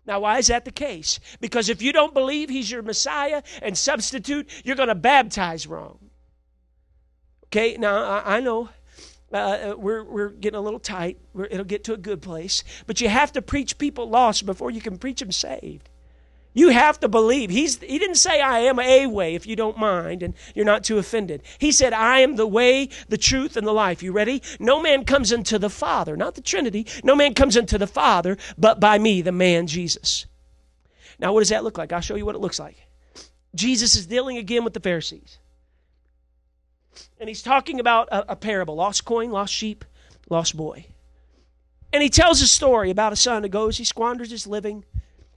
[0.06, 1.18] Now, why is that the case?
[1.40, 5.98] Because if you don't believe he's your Messiah and substitute, you're going to baptize wrong.
[7.46, 8.68] Okay, now I, I know
[9.32, 11.18] uh, uh, we're, we're getting a little tight.
[11.32, 12.62] We're, it'll get to a good place.
[12.86, 15.88] But you have to preach people lost before you can preach them saved.
[16.56, 17.50] You have to believe.
[17.50, 20.84] He's, he didn't say, I am a way, if you don't mind, and you're not
[20.84, 21.42] too offended.
[21.58, 24.02] He said, I am the way, the truth, and the life.
[24.02, 24.40] You ready?
[24.58, 26.86] No man comes into the Father, not the Trinity.
[27.04, 30.24] No man comes into the Father but by me, the man Jesus.
[31.18, 31.92] Now, what does that look like?
[31.92, 32.78] I'll show you what it looks like.
[33.54, 35.38] Jesus is dealing again with the Pharisees.
[37.20, 39.84] And he's talking about a, a parable lost coin, lost sheep,
[40.30, 40.86] lost boy.
[41.92, 44.86] And he tells a story about a son who goes, he squanders his living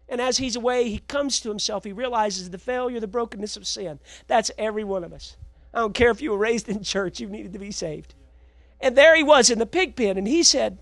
[0.10, 1.84] and as he's away, he comes to himself.
[1.84, 4.00] He realizes the failure, the brokenness of sin.
[4.28, 5.38] That's every one of us.
[5.74, 8.15] I don't care if you were raised in church, you needed to be saved.
[8.82, 10.80] And there he was in the pig pen, and he said,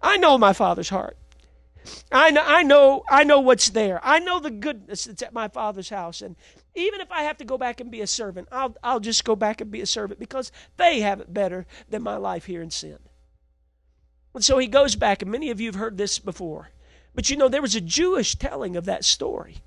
[0.00, 1.16] I know my father's heart.
[2.10, 4.00] I know, I know, I know what's there.
[4.02, 6.22] I know the goodness that's at my father's house.
[6.22, 6.36] And
[6.74, 9.34] even if I have to go back and be a servant, I'll, I'll just go
[9.34, 12.70] back and be a servant because they have it better than my life here in
[12.70, 12.98] sin.
[14.34, 16.70] And so he goes back, and many of you have heard this before.
[17.14, 19.58] But you know, there was a Jewish telling of that story.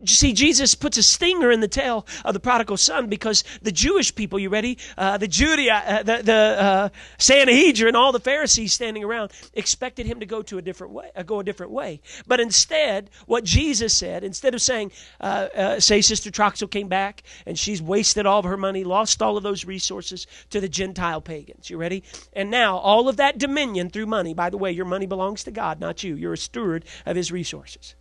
[0.00, 3.72] You see, Jesus puts a stinger in the tail of the prodigal son because the
[3.72, 4.76] Jewish people, you ready?
[4.98, 10.06] Uh, the Judea, uh, the, the uh, Sanhedrin, and all the Pharisees standing around expected
[10.06, 12.00] him to go to a different way, uh, go a different way.
[12.26, 17.22] But instead, what Jesus said, instead of saying, uh, uh, say, Sister Troxel came back
[17.46, 21.20] and she's wasted all of her money, lost all of those resources to the Gentile
[21.20, 21.70] pagans.
[21.70, 22.02] You ready?
[22.32, 24.34] And now all of that dominion through money.
[24.34, 26.14] By the way, your money belongs to God, not you.
[26.14, 27.94] You're a steward of His resources.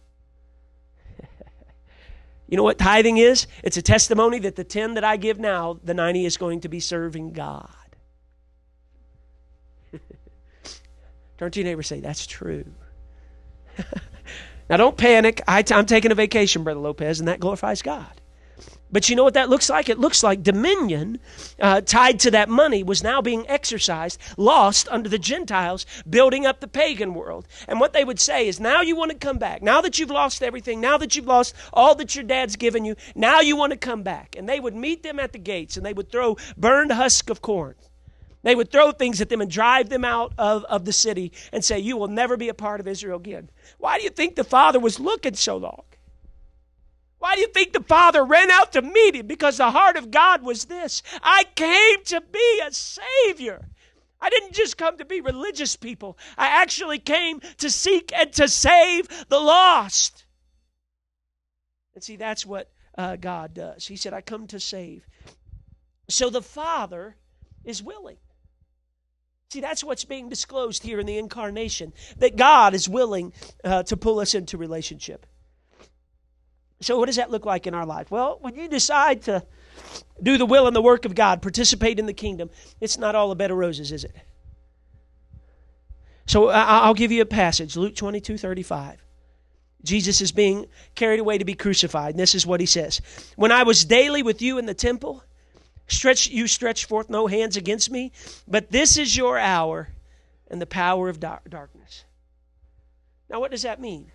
[2.54, 3.48] You know what tithing is?
[3.64, 6.70] It's a testimony that the 10 that I give now, the 90 is going to
[6.70, 7.68] be serving God.
[11.40, 12.66] Turn to your neighbor say, That's true.
[14.70, 15.42] now don't panic.
[15.48, 18.22] I t- I'm taking a vacation, Brother Lopez, and that glorifies God.
[18.94, 19.90] But you know what that looks like?
[19.90, 21.20] It looks like dominion
[21.60, 26.60] uh, tied to that money was now being exercised, lost under the Gentiles, building up
[26.60, 27.48] the pagan world.
[27.68, 29.64] And what they would say is, now you want to come back.
[29.64, 32.96] Now that you've lost everything, now that you've lost all that your dad's given you,
[33.16, 34.36] now you want to come back.
[34.38, 37.42] And they would meet them at the gates and they would throw burned husk of
[37.42, 37.74] corn.
[38.44, 41.66] They would throw things at them and drive them out of, of the city and
[41.66, 43.50] say, You will never be a part of Israel again.
[43.80, 45.84] Why do you think the father was looking so long?
[47.24, 49.28] Why do you think the Father ran out to meet him?
[49.28, 53.70] Because the heart of God was this I came to be a Savior.
[54.20, 58.50] I didn't just come to be religious people, I actually came to seek and to
[58.50, 60.26] save the lost.
[61.96, 63.88] And see, that's what uh, God does.
[63.88, 65.08] He said, I come to save.
[66.10, 67.16] So the Father
[67.64, 68.18] is willing.
[69.50, 73.32] See, that's what's being disclosed here in the incarnation that God is willing
[73.64, 75.26] uh, to pull us into relationship.
[76.84, 78.12] So, what does that look like in our life?
[78.12, 79.44] Well, when you decide to
[80.22, 82.50] do the will and the work of God, participate in the kingdom,
[82.82, 84.16] it's not all a bed of roses, is it?
[86.26, 89.04] So, I'll give you a passage Luke 22 35.
[89.84, 92.12] Jesus is being carried away to be crucified.
[92.12, 93.02] And this is what he says
[93.36, 95.24] When I was daily with you in the temple,
[95.88, 98.12] stretch, you stretched forth no hands against me,
[98.48, 99.90] but this is your hour
[100.48, 102.06] and the power of darkness.
[103.30, 104.12] Now, what does that mean?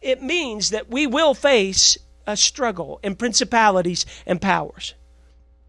[0.00, 4.94] It means that we will face a struggle in principalities and powers.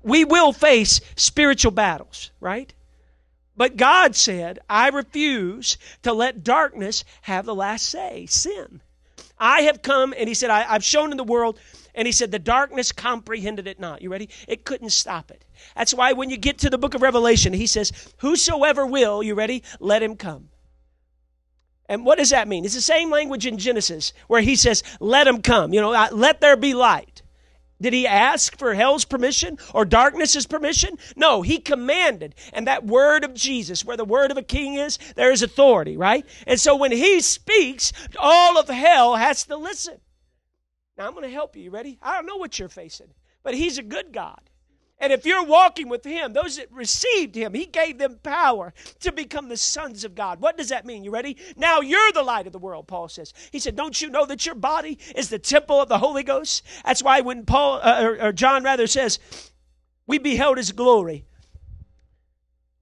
[0.04, 2.74] We will face spiritual battles, right?
[3.56, 8.82] But God said, I refuse to let darkness have the last say, sin.
[9.38, 11.60] I have come, and He said, I, have shone in the world,
[11.94, 14.02] and He said, the darkness comprehended it not.
[14.02, 14.30] You ready?
[14.48, 15.44] It couldn't stop it.
[15.76, 19.36] That's why when you get to the book of Revelation, He says, Whosoever will, you
[19.36, 19.64] ready?
[19.80, 20.50] Let him come.
[21.90, 22.64] And what does that mean?
[22.64, 25.74] It's the same language in Genesis where he says, let him come.
[25.74, 27.24] You know, let there be light.
[27.82, 30.98] Did he ask for hell's permission or darkness's permission?
[31.16, 32.36] No, he commanded.
[32.54, 35.98] And that word of Jesus, where the word of a king is, there is authority,
[35.98, 36.26] right?
[36.46, 40.00] And so when he speaks, all of hell has to listen.
[40.98, 41.64] Now I'm going to help you.
[41.64, 41.98] You ready?
[42.04, 44.42] I don't know what you're facing, but he's a good God.
[45.02, 49.12] And if you're walking with Him, those that received Him, He gave them power to
[49.12, 50.42] become the sons of God.
[50.42, 51.04] What does that mean?
[51.04, 51.38] You ready?
[51.56, 53.34] Now you're the light of the world, Paul says.
[53.52, 56.66] He said, Don't you know that your body is the temple of the Holy Ghost?
[56.86, 59.20] That's why when Paul, uh, or, or John rather says,
[60.06, 61.26] We beheld His glory,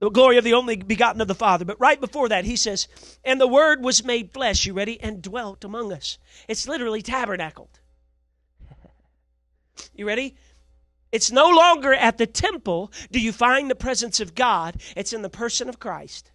[0.00, 1.64] the glory of the only begotten of the Father.
[1.64, 2.88] But right before that, he says,
[3.24, 5.00] And the Word was made flesh, you ready?
[5.00, 6.18] And dwelt among us.
[6.48, 7.80] It's literally tabernacled.
[9.94, 10.36] You ready?
[11.10, 15.22] It's no longer at the temple do you find the presence of God, it's in
[15.22, 16.30] the person of Christ.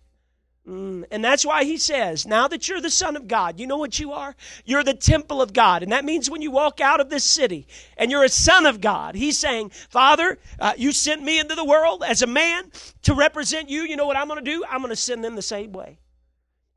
[0.67, 3.77] Mm, and that's why he says, now that you're the Son of God, you know
[3.77, 4.33] what you are?
[4.63, 5.83] You're the temple of God.
[5.83, 8.79] And that means when you walk out of this city and you're a Son of
[8.79, 13.13] God, he's saying, Father, uh, you sent me into the world as a man to
[13.13, 13.81] represent you.
[13.81, 14.63] You know what I'm going to do?
[14.69, 15.99] I'm going to send them the same way.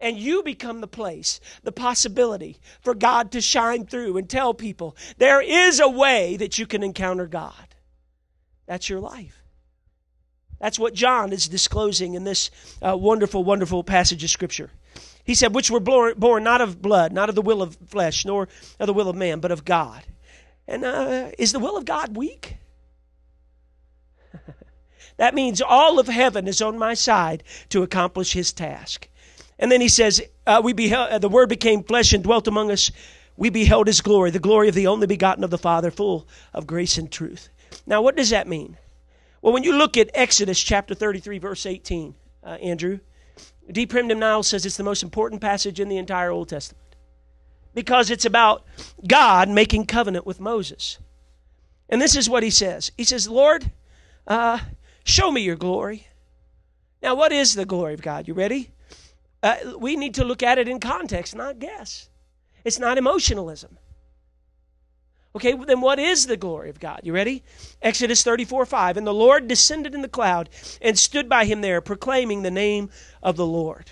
[0.01, 4.97] And you become the place, the possibility for God to shine through and tell people
[5.17, 7.76] there is a way that you can encounter God.
[8.66, 9.42] That's your life.
[10.59, 12.50] That's what John is disclosing in this
[12.81, 14.70] uh, wonderful, wonderful passage of Scripture.
[15.24, 18.48] He said, Which were born not of blood, not of the will of flesh, nor
[18.79, 20.02] of the will of man, but of God.
[20.66, 22.57] And uh, is the will of God weak?
[25.16, 29.09] that means all of heaven is on my side to accomplish his task.
[29.59, 32.70] And then he says, uh, we beheld, uh, The word became flesh and dwelt among
[32.70, 32.90] us.
[33.37, 36.66] We beheld his glory, the glory of the only begotten of the Father, full of
[36.66, 37.48] grace and truth.
[37.87, 38.76] Now, what does that mean?
[39.42, 43.00] Well, when you look at Exodus chapter 33, verse 18, uh, Andrew,
[43.70, 43.87] D.
[43.87, 46.96] Primdon Niles says it's the most important passage in the entire Old Testament
[47.74, 48.64] because it's about
[49.07, 50.98] God making covenant with Moses.
[51.88, 53.70] And this is what he says He says, Lord,
[54.26, 54.59] uh,
[55.05, 56.09] show me your glory.
[57.02, 58.26] Now, what is the glory of God?
[58.26, 58.70] You ready?
[59.42, 62.09] Uh, we need to look at it in context, not guess.
[62.64, 63.79] It's not emotionalism.
[65.37, 67.01] Okay, then what is the glory of God?
[67.03, 67.42] You ready?
[67.83, 68.96] Exodus 34 5.
[68.96, 70.49] And the Lord descended in the cloud
[70.81, 72.88] and stood by him there, proclaiming the name
[73.22, 73.90] of the Lord.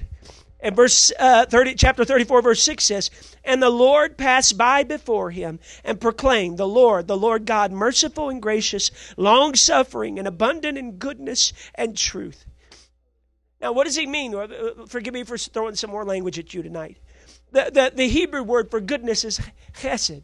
[0.59, 3.11] And verse uh, 30, chapter 34, verse 6 says,
[3.45, 8.31] And the Lord passed by before him and proclaimed, The Lord, the Lord God, merciful
[8.31, 12.47] and gracious, long suffering and abundant in goodness and truth.
[13.61, 14.35] Now, what does he mean?
[14.35, 16.97] Uh, forgive me for throwing some more language at you tonight.
[17.53, 19.39] The, the, the Hebrew word for goodness is
[19.75, 20.23] chesed.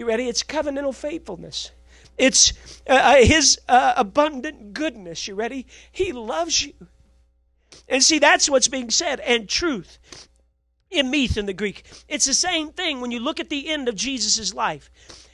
[0.00, 0.28] You ready?
[0.28, 1.72] It's covenantal faithfulness.
[2.16, 2.54] It's
[2.88, 5.28] uh, uh, His uh, abundant goodness.
[5.28, 5.66] You ready?
[5.92, 6.72] He loves you.
[7.86, 9.20] And see, that's what's being said.
[9.20, 9.98] And truth.
[10.90, 11.84] Emeth in the Greek.
[12.08, 14.90] It's the same thing when you look at the end of Jesus' life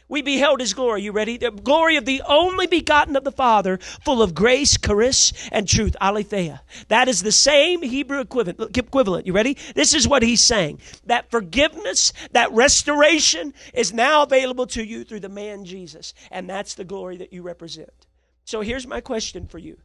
[0.09, 1.03] we beheld his glory.
[1.03, 1.37] You ready?
[1.37, 5.97] The glory of the only begotten of the Father, full of grace, charis, and truth.
[6.01, 6.63] Aletheia.
[6.89, 8.77] That is the same Hebrew equivalent.
[8.77, 9.27] equivalent.
[9.27, 9.57] You ready?
[9.75, 10.81] This is what he's saying.
[11.07, 16.15] That forgiveness, that restoration is now available to you through the man Jesus.
[16.31, 18.07] And that's the glory that you represent.
[18.45, 19.77] So here's my question for you.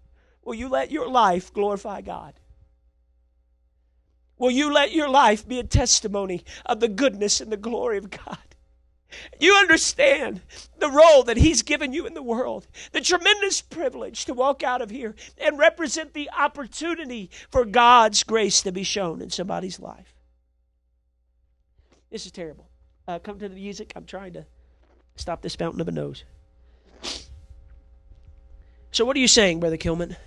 [0.44, 2.34] Will you let your life glorify God?
[4.38, 8.10] Will you let your life be a testimony of the goodness and the glory of
[8.10, 8.38] God?
[9.40, 10.42] You understand
[10.80, 14.82] the role that He's given you in the world, the tremendous privilege to walk out
[14.82, 20.16] of here and represent the opportunity for God's grace to be shown in somebody's life.
[22.10, 22.70] This is terrible.
[23.08, 23.94] Uh, come to the music.
[23.96, 24.46] I'm trying to
[25.16, 26.24] stop this fountain of a nose.
[28.92, 30.18] So, what are you saying, Brother Kilman?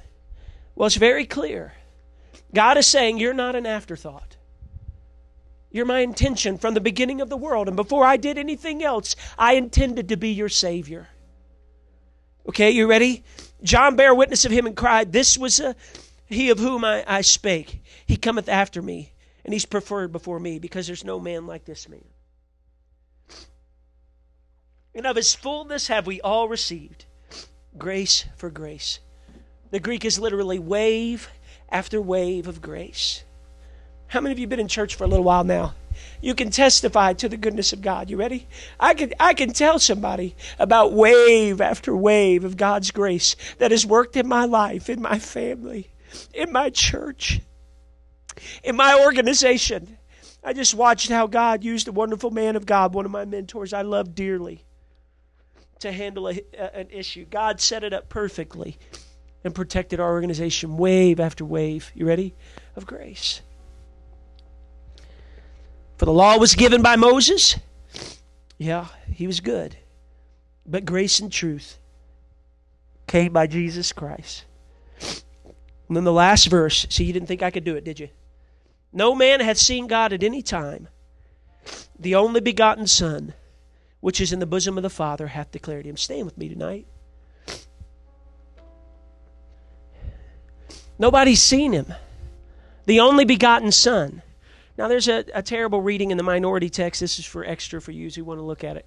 [0.75, 1.75] Well, it's very clear.
[2.55, 4.37] God is saying you're not an afterthought.
[5.74, 7.66] You're my intention from the beginning of the world.
[7.66, 11.08] And before I did anything else, I intended to be your Savior.
[12.48, 13.24] Okay, you ready?
[13.60, 15.74] John bare witness of him and cried, This was a,
[16.26, 17.82] he of whom I, I spake.
[18.06, 21.88] He cometh after me, and he's preferred before me, because there's no man like this
[21.88, 22.04] man.
[24.94, 27.06] And of his fullness have we all received
[27.76, 29.00] grace for grace.
[29.72, 31.28] The Greek is literally wave
[31.68, 33.24] after wave of grace.
[34.14, 35.74] How many of you been in church for a little while now?
[36.20, 38.09] You can testify to the goodness of God.
[38.09, 38.46] You ready?
[38.79, 43.85] I can I can tell somebody about wave after wave of God's grace that has
[43.85, 45.90] worked in my life, in my family,
[46.33, 47.40] in my church,
[48.62, 49.98] in my organization.
[50.44, 53.72] I just watched how God used a wonderful man of God, one of my mentors
[53.72, 54.64] I love dearly,
[55.81, 57.24] to handle a, a, an issue.
[57.24, 58.79] God set it up perfectly
[59.42, 61.90] and protected our organization wave after wave.
[61.96, 62.37] You ready?
[62.77, 63.42] Of grace.
[65.96, 67.57] For the law was given by Moses.
[68.59, 69.76] Yeah, he was good.
[70.66, 71.78] But grace and truth
[73.07, 74.44] came by Jesus Christ.
[75.88, 76.87] And then the last verse.
[76.88, 78.09] See, you didn't think I could do it, did you?
[78.92, 80.88] No man hath seen God at any time.
[81.98, 83.35] The only begotten Son,
[84.00, 85.96] which is in the bosom of the Father, hath declared him.
[85.96, 86.87] Stand with me tonight.
[90.99, 91.92] Nobody's seen him.
[92.86, 94.22] The only begotten Son.
[94.77, 97.01] Now, there's a, a terrible reading in the minority text.
[97.01, 98.87] This is for extra for you who want to look at it.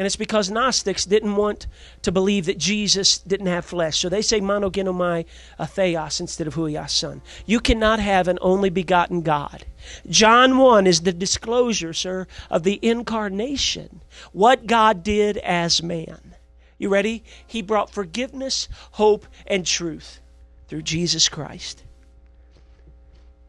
[0.00, 1.66] And it's because Gnostics didn't want
[2.02, 3.98] to believe that Jesus didn't have flesh.
[3.98, 5.26] So they say monogenomai
[5.58, 7.20] uh, theos instead of huios son.
[7.44, 9.66] You cannot have an only begotten God.
[10.08, 14.00] John 1 is the disclosure, sir, of the incarnation.
[14.32, 16.34] What God did as man.
[16.78, 17.22] You ready?
[17.46, 20.20] He brought forgiveness, hope, and truth
[20.68, 21.82] through Jesus Christ.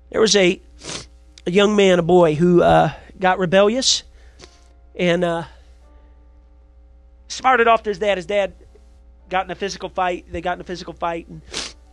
[0.09, 0.59] There was a,
[1.45, 4.03] a young man, a boy, who uh, got rebellious
[4.95, 5.43] and uh,
[7.27, 8.17] started off to his dad.
[8.17, 8.53] His dad
[9.29, 10.25] got in a physical fight.
[10.31, 11.41] They got in a physical fight, and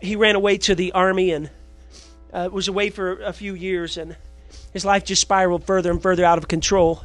[0.01, 1.51] he ran away to the army and
[2.32, 3.96] uh, was away for a few years.
[3.96, 4.16] And
[4.72, 7.03] his life just spiraled further and further out of control.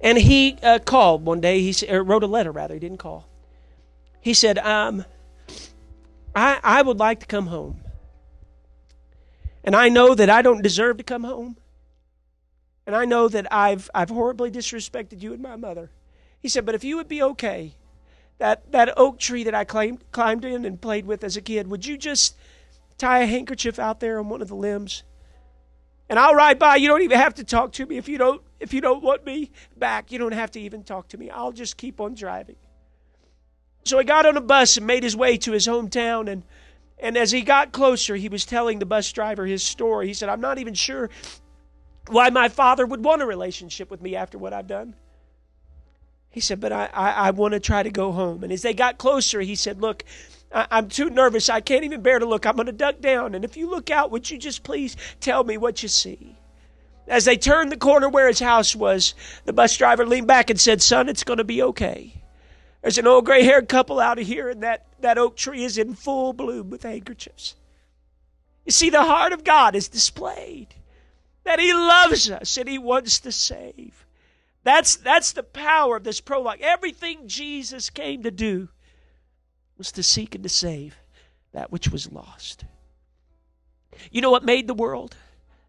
[0.00, 1.60] And he uh, called one day.
[1.60, 2.74] He wrote a letter, rather.
[2.74, 3.28] He didn't call.
[4.20, 5.04] He said, um,
[6.34, 7.81] I, I would like to come home.
[9.64, 11.56] And I know that I don't deserve to come home.
[12.86, 15.90] And I know that I've, I've horribly disrespected you and my mother.
[16.40, 17.76] He said, But if you would be okay,
[18.38, 21.68] that, that oak tree that I climbed, climbed in and played with as a kid,
[21.68, 22.36] would you just
[22.98, 25.04] tie a handkerchief out there on one of the limbs?
[26.08, 26.76] And I'll ride by.
[26.76, 29.24] You don't even have to talk to me if you don't if you don't want
[29.24, 30.12] me back.
[30.12, 31.30] You don't have to even talk to me.
[31.30, 32.56] I'll just keep on driving.
[33.84, 36.44] So he got on a bus and made his way to his hometown and
[37.02, 40.06] and as he got closer, he was telling the bus driver his story.
[40.06, 41.10] He said, I'm not even sure
[42.08, 44.94] why my father would want a relationship with me after what I've done.
[46.30, 48.44] He said, But I, I, I want to try to go home.
[48.44, 50.04] And as they got closer, he said, Look,
[50.54, 51.48] I, I'm too nervous.
[51.48, 52.46] I can't even bear to look.
[52.46, 53.34] I'm going to duck down.
[53.34, 56.36] And if you look out, would you just please tell me what you see?
[57.08, 60.60] As they turned the corner where his house was, the bus driver leaned back and
[60.60, 62.21] said, Son, it's going to be okay.
[62.82, 65.78] There's an old gray haired couple out of here, and that, that oak tree is
[65.78, 67.54] in full bloom with handkerchiefs.
[68.66, 70.74] You see, the heart of God is displayed
[71.44, 74.04] that He loves us and He wants to save.
[74.64, 76.60] That's, that's the power of this prologue.
[76.60, 78.68] Everything Jesus came to do
[79.76, 80.96] was to seek and to save
[81.52, 82.64] that which was lost.
[84.10, 85.16] You know what made the world?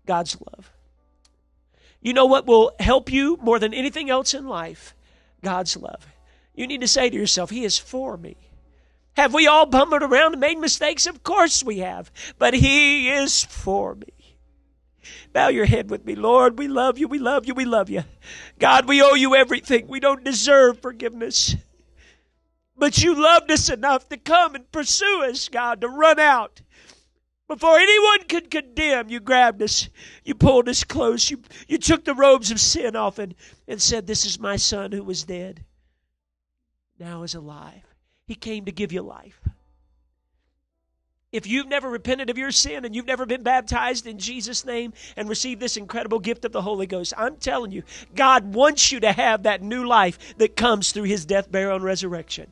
[0.06, 0.72] God's love.
[2.02, 4.94] You know what will help you more than anything else in life?
[5.42, 6.06] God's love.
[6.54, 8.38] You need to say to yourself, He is for me.
[9.16, 11.06] Have we all bumbled around and made mistakes?
[11.06, 12.12] Of course we have.
[12.38, 14.08] But He is for me.
[15.34, 16.16] Bow your head with me.
[16.16, 18.04] Lord, we love you, we love you, we love you.
[18.60, 19.88] God, we owe you everything.
[19.88, 21.56] We don't deserve forgiveness.
[22.78, 26.62] But you loved us enough to come and pursue us, God, to run out.
[27.48, 29.90] Before anyone could condemn, you grabbed us.
[30.24, 31.30] You pulled us close.
[31.30, 33.36] You, you took the robes of sin off and,
[33.68, 35.64] and said, This is my son who was dead.
[37.00, 37.84] Now is alive.
[38.26, 39.42] He came to give you life.
[41.32, 44.94] If you've never repented of your sin and you've never been baptized in Jesus' name
[45.18, 47.82] and received this incredible gift of the Holy Ghost, I'm telling you,
[48.14, 51.84] God wants you to have that new life that comes through His death, burial, and
[51.84, 52.52] resurrection.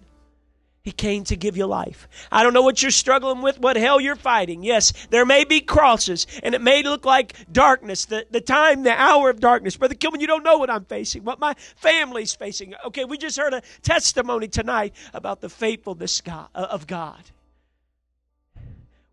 [0.84, 2.08] He came to give you life.
[2.32, 4.64] I don't know what you're struggling with, what hell you're fighting.
[4.64, 9.00] Yes, there may be crosses, and it may look like darkness, the, the time, the
[9.00, 9.78] hour of darkness.
[9.78, 12.74] Brother Kilman, you don't know what I'm facing, what my family's facing.
[12.88, 17.22] Okay, we just heard a testimony tonight about the faithfulness uh, of God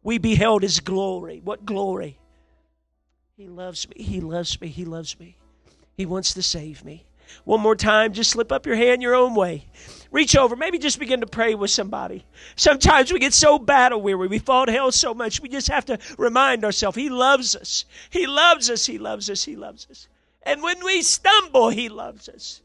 [0.09, 1.43] we beheld his glory.
[1.45, 2.19] What glory?
[3.37, 4.03] He loves me.
[4.03, 4.69] He loves me.
[4.69, 5.37] He loves me.
[5.99, 7.05] He wants to save me.
[7.45, 9.67] One more time, just slip up your hand your own way.
[10.11, 10.57] Reach over.
[10.57, 12.25] Maybe just begin to pray with somebody.
[12.57, 14.29] Sometimes we get so battle weary.
[14.29, 15.41] We fall to hell so much.
[15.41, 17.85] We just have to remind ourselves He loves us.
[18.11, 18.87] He loves us.
[18.87, 19.45] He loves us.
[19.45, 20.09] He loves us.
[20.43, 22.63] And when we stumble, He loves us.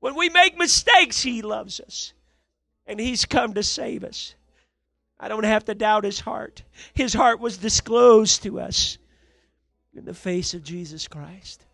[0.00, 2.12] When we make mistakes, He loves us.
[2.86, 4.34] And He's come to save us.
[5.20, 6.62] I don't have to doubt his heart.
[6.94, 8.98] His heart was disclosed to us
[9.94, 11.64] in the face of Jesus Christ.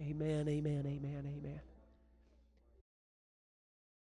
[0.00, 1.60] Amen, amen, amen, amen.